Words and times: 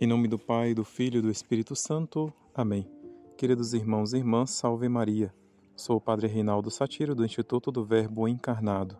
Em 0.00 0.06
nome 0.06 0.28
do 0.28 0.38
Pai, 0.38 0.74
do 0.74 0.84
Filho 0.84 1.18
e 1.18 1.22
do 1.22 1.28
Espírito 1.28 1.74
Santo. 1.74 2.32
Amém. 2.54 2.88
Queridos 3.36 3.74
irmãos 3.74 4.12
e 4.12 4.18
irmãs, 4.18 4.50
salve 4.50 4.88
Maria. 4.88 5.34
Sou 5.74 5.96
o 5.96 6.00
Padre 6.00 6.28
Reinaldo 6.28 6.70
Satiro, 6.70 7.16
do 7.16 7.24
Instituto 7.24 7.72
do 7.72 7.84
Verbo 7.84 8.28
Encarnado. 8.28 8.96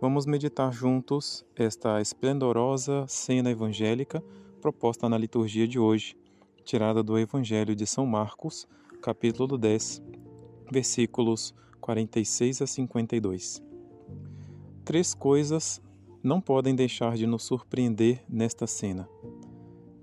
Vamos 0.00 0.24
meditar 0.24 0.72
juntos 0.72 1.44
esta 1.56 2.00
esplendorosa 2.00 3.04
cena 3.08 3.50
evangélica 3.50 4.22
proposta 4.60 5.08
na 5.08 5.18
liturgia 5.18 5.66
de 5.66 5.76
hoje, 5.76 6.16
tirada 6.64 7.02
do 7.02 7.18
Evangelho 7.18 7.74
de 7.74 7.84
São 7.84 8.06
Marcos, 8.06 8.68
capítulo 9.02 9.58
10, 9.58 10.00
versículos 10.70 11.52
46 11.80 12.62
a 12.62 12.66
52. 12.68 13.60
Três 14.84 15.14
coisas 15.14 15.82
não 16.22 16.40
podem 16.40 16.76
deixar 16.76 17.16
de 17.16 17.26
nos 17.26 17.42
surpreender 17.42 18.22
nesta 18.28 18.68
cena. 18.68 19.08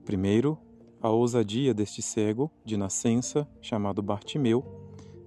Primeiro, 0.05 0.57
a 1.01 1.09
ousadia 1.09 1.73
deste 1.73 2.01
cego 2.01 2.51
de 2.63 2.77
nascença, 2.77 3.47
chamado 3.61 4.01
Bartimeu, 4.01 4.63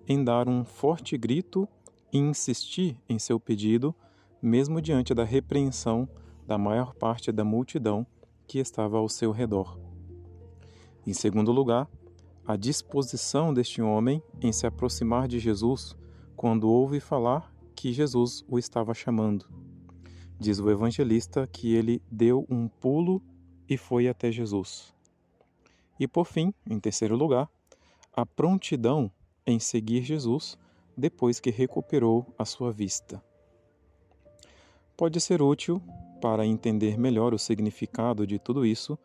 em 0.06 0.22
dar 0.22 0.48
um 0.48 0.64
forte 0.64 1.16
grito 1.16 1.68
e 2.12 2.18
insistir 2.18 2.96
em 3.08 3.18
seu 3.18 3.40
pedido, 3.40 3.94
mesmo 4.40 4.80
diante 4.80 5.14
da 5.14 5.24
repreensão 5.24 6.08
da 6.46 6.56
maior 6.56 6.94
parte 6.94 7.32
da 7.32 7.44
multidão 7.44 8.06
que 8.46 8.58
estava 8.58 8.98
ao 8.98 9.08
seu 9.08 9.32
redor. 9.32 9.78
Em 11.06 11.12
segundo 11.12 11.52
lugar, 11.52 11.88
a 12.46 12.54
disposição 12.54 13.52
deste 13.52 13.82
homem 13.82 14.22
em 14.40 14.52
se 14.52 14.66
aproximar 14.66 15.26
de 15.26 15.38
Jesus 15.38 15.96
quando 16.36 16.68
ouve 16.68 17.00
falar 17.00 17.52
que 17.74 17.92
Jesus 17.92 18.44
o 18.48 18.58
estava 18.58 18.94
chamando. 18.94 19.46
Diz 20.38 20.58
o 20.58 20.70
evangelista 20.70 21.46
que 21.46 21.74
ele 21.74 22.00
deu 22.10 22.46
um 22.48 22.68
pulo 22.68 23.22
e 23.68 23.76
foi 23.76 24.08
até 24.08 24.30
Jesus. 24.30 24.94
E 25.98 26.06
por 26.06 26.26
fim, 26.26 26.52
em 26.68 26.78
terceiro 26.78 27.16
lugar, 27.16 27.48
a 28.12 28.24
prontidão 28.24 29.10
em 29.46 29.58
seguir 29.58 30.02
Jesus 30.02 30.58
depois 30.96 31.38
que 31.40 31.50
recuperou 31.50 32.26
a 32.38 32.44
sua 32.44 32.72
vista. 32.72 33.22
Pode 34.96 35.20
ser 35.20 35.42
útil, 35.42 35.82
para 36.20 36.46
entender 36.46 36.98
melhor 36.98 37.34
o 37.34 37.38
significado 37.38 38.26
de 38.26 38.38
tudo 38.38 38.64
isso, 38.64 38.98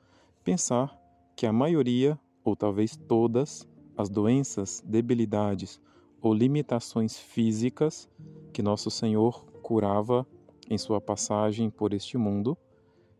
pensar 0.43 0.97
que 1.35 1.45
a 1.45 1.51
maioria, 1.51 2.17
ou 2.43 2.55
talvez 2.55 2.95
todas, 2.95 3.67
as 3.97 4.09
doenças, 4.09 4.81
debilidades 4.85 5.79
ou 6.21 6.33
limitações 6.33 7.17
físicas 7.17 8.09
que 8.53 8.61
nosso 8.61 8.89
Senhor 8.89 9.45
curava 9.61 10.25
em 10.69 10.77
sua 10.77 11.01
passagem 11.01 11.69
por 11.69 11.93
este 11.93 12.17
mundo 12.17 12.57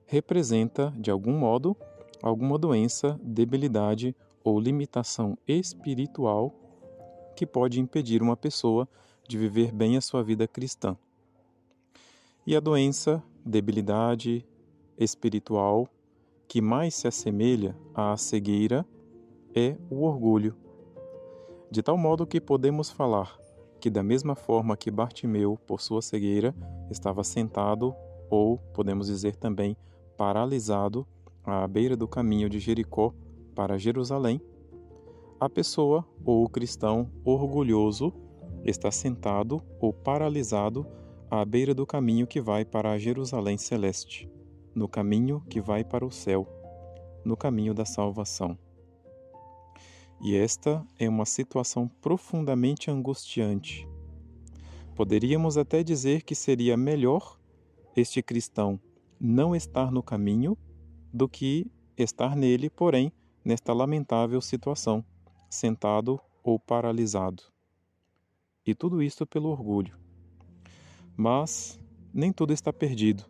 representa, 0.06 0.94
de 0.98 1.10
algum 1.10 1.38
modo, 1.38 1.76
alguma 2.22 2.58
doença, 2.58 3.20
debilidade 3.24 4.16
ou 4.44 4.60
limitação 4.60 5.38
espiritual 5.48 6.54
que 7.36 7.46
pode 7.46 7.80
impedir 7.80 8.22
uma 8.22 8.36
pessoa 8.36 8.88
de 9.28 9.38
viver 9.38 9.72
bem 9.72 9.98
a 9.98 10.02
sua 10.02 10.24
vida 10.24 10.48
cristã. 10.48 10.98
E 12.46 12.56
a 12.56 12.60
doença, 12.60 13.24
debilidade 13.46 14.46
espiritual 14.98 15.88
que 16.48 16.62
mais 16.62 16.96
se 16.96 17.08
assemelha 17.08 17.76
à 17.96 18.18
cegueira 18.18 18.86
é 19.56 19.78
o 19.90 20.04
orgulho. 20.04 20.56
De 21.70 21.82
tal 21.82 21.98
modo 21.98 22.28
que 22.28 22.42
podemos 22.42 22.90
falar 22.90 23.40
que, 23.80 23.90
da 23.90 24.04
mesma 24.04 24.36
forma 24.36 24.76
que 24.76 24.92
Bartimeu, 24.92 25.58
por 25.66 25.82
sua 25.82 26.02
cegueira, 26.02 26.54
estava 26.90 27.24
sentado, 27.24 27.96
ou 28.30 28.58
podemos 28.74 29.08
dizer 29.08 29.36
também 29.36 29.76
paralisado 30.22 31.08
à 31.44 31.68
beira 31.68 31.98
do 31.98 32.08
caminho 32.08 32.48
de 32.48 32.60
Jericó 32.60 33.12
para 33.56 33.80
Jerusalém, 33.80 34.40
a 35.40 35.50
pessoa 35.50 36.06
ou 36.24 36.46
o 36.46 36.48
cristão 36.48 37.10
orgulhoso 37.26 38.14
está 38.64 38.92
sentado 38.92 39.60
ou 39.80 39.92
paralisado 39.92 40.86
à 41.28 41.44
beira 41.44 41.74
do 41.74 41.88
caminho 41.88 42.28
que 42.28 42.40
vai 42.40 42.64
para 42.64 43.00
Jerusalém 43.00 43.58
celeste, 43.58 44.30
no 44.76 44.88
caminho 44.88 45.42
que 45.50 45.60
vai 45.60 45.84
para 45.84 46.06
o 46.06 46.12
céu, 46.12 46.48
no 47.26 47.36
caminho 47.36 47.74
da 47.74 47.84
salvação. 47.84 48.56
E 50.22 50.36
esta 50.36 50.86
é 51.00 51.10
uma 51.10 51.26
situação 51.26 51.88
profundamente 52.00 52.92
angustiante. 52.92 53.90
Poderíamos 54.96 55.58
até 55.58 55.82
dizer 55.82 56.22
que 56.22 56.36
seria 56.36 56.78
melhor 56.78 57.40
este 57.96 58.22
cristão 58.22 58.80
não 59.24 59.56
estar 59.56 59.92
no 59.92 60.02
caminho 60.02 60.58
do 61.14 61.30
que 61.30 61.70
estar 61.96 62.36
nele, 62.36 62.72
porém, 62.72 63.14
nesta 63.46 63.72
lamentável 63.72 64.42
situação, 64.42 65.06
sentado 65.48 66.20
ou 66.44 66.60
paralisado. 66.60 67.44
E 68.66 68.74
tudo 68.74 69.04
isto 69.04 69.28
pelo 69.28 69.50
orgulho. 69.50 69.96
Mas 71.16 71.80
nem 72.12 72.34
tudo 72.34 72.52
está 72.52 72.74
perdido. 72.74 73.24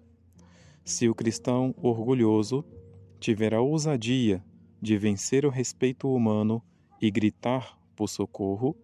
Se 0.85 1.09
o 1.09 1.15
cristão 1.15 1.75
orgulhoso 1.81 2.63
tiver 3.19 3.53
a 3.53 3.59
ousadia 3.59 4.41
de 4.81 4.97
vencer 4.97 5.45
o 5.45 5.49
respeito 5.49 6.09
humano 6.09 6.63
e 7.01 7.11
gritar 7.11 7.77
por 7.97 8.07
socorro, 8.07 8.77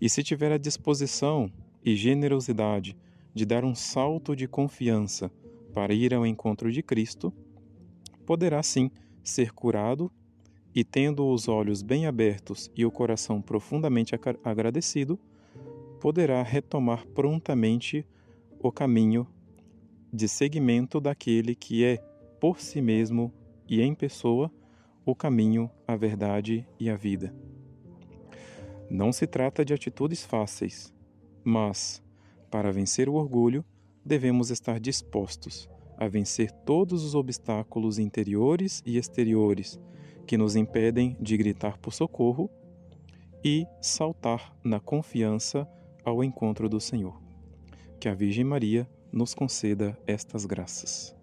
e 0.00 0.08
se 0.08 0.22
tiver 0.22 0.52
a 0.52 0.58
disposição 0.58 1.52
e 1.84 1.94
generosidade 1.94 2.96
de 3.34 3.44
dar 3.44 3.62
um 3.62 3.74
salto 3.74 4.34
de 4.34 4.48
confiança 4.48 5.30
para 5.72 5.92
ir 5.94 6.14
ao 6.14 6.26
encontro 6.26 6.70
de 6.72 6.82
Cristo, 6.82 7.32
poderá 8.26 8.62
sim 8.62 8.90
ser 9.22 9.52
curado 9.52 10.10
e, 10.74 10.84
tendo 10.84 11.26
os 11.26 11.48
olhos 11.48 11.82
bem 11.82 12.06
abertos 12.06 12.70
e 12.76 12.84
o 12.84 12.90
coração 12.90 13.40
profundamente 13.40 14.14
agradecido, 14.44 15.18
poderá 16.00 16.42
retomar 16.42 17.06
prontamente 17.08 18.06
o 18.60 18.70
caminho 18.70 19.26
de 20.12 20.28
seguimento 20.28 21.00
daquele 21.00 21.54
que 21.54 21.84
é, 21.84 21.98
por 22.40 22.60
si 22.60 22.80
mesmo 22.80 23.32
e 23.68 23.82
em 23.82 23.94
pessoa, 23.94 24.50
o 25.04 25.14
caminho, 25.14 25.70
a 25.86 25.96
verdade 25.96 26.66
e 26.78 26.88
a 26.88 26.96
vida. 26.96 27.34
Não 28.90 29.12
se 29.12 29.26
trata 29.26 29.64
de 29.64 29.74
atitudes 29.74 30.24
fáceis, 30.24 30.94
mas, 31.44 32.02
para 32.50 32.72
vencer 32.72 33.08
o 33.08 33.14
orgulho, 33.14 33.64
devemos 34.08 34.50
estar 34.50 34.80
dispostos 34.80 35.68
a 35.98 36.08
vencer 36.08 36.50
todos 36.50 37.04
os 37.04 37.14
obstáculos 37.14 37.98
interiores 37.98 38.82
e 38.86 38.96
exteriores 38.96 39.78
que 40.26 40.38
nos 40.38 40.56
impedem 40.56 41.16
de 41.20 41.36
gritar 41.36 41.76
por 41.78 41.92
socorro 41.92 42.48
e 43.44 43.66
saltar 43.80 44.56
na 44.64 44.80
confiança 44.80 45.68
ao 46.04 46.24
encontro 46.24 46.68
do 46.68 46.80
Senhor. 46.80 47.20
Que 48.00 48.08
a 48.08 48.14
Virgem 48.14 48.44
Maria 48.44 48.88
nos 49.12 49.34
conceda 49.34 49.98
estas 50.06 50.46
graças. 50.46 51.17